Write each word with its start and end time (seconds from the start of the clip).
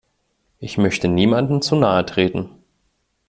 Ich 0.57 0.79
möchte 0.79 1.07
niemandem 1.07 1.61
zu 1.61 1.75
nahe 1.75 2.03
treten. 2.07 2.49